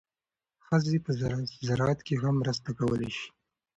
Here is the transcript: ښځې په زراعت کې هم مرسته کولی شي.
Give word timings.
ښځې 0.65 0.97
په 1.05 1.11
زراعت 1.67 1.99
کې 2.07 2.15
هم 2.23 2.33
مرسته 2.41 2.69
کولی 2.79 3.09
شي. 3.17 3.27